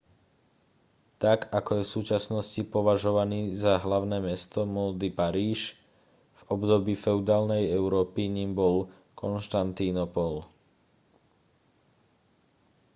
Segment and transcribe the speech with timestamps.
[1.23, 5.61] tak ako je v súčasnosti považovaný za hlavné mesto módy paríž
[6.41, 8.75] v období feudálnej európy ním bol
[9.21, 10.35] konštantínopol